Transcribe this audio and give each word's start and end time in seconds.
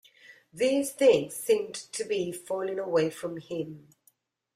These 0.51 0.93
things 0.93 1.35
seemed 1.35 1.75
to 1.75 2.03
be 2.03 2.31
falling 2.31 2.79
away 2.79 3.11
from 3.11 3.37
him. 3.37 3.89